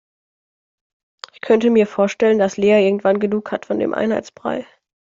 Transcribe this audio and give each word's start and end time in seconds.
Ich 1.33 1.41
könnte 1.41 1.69
mir 1.69 1.85
vorstellen, 1.85 2.39
dass 2.39 2.57
Lea 2.57 2.71
irgendwann 2.83 3.19
genug 3.19 3.51
hat 3.51 3.67
von 3.67 3.77
dem 3.77 3.93
Einheitsbrei. 3.93 4.65